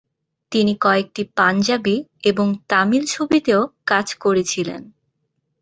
তিনি 0.51 0.73
কয়েকটি 0.81 1.21
পাঞ্জাবি 1.37 1.95
এবং 2.23 2.47
তামিল 2.69 3.03
ছবিতেও 3.07 3.61
কাজ 3.85 4.07
করেছিলেন। 4.15 4.81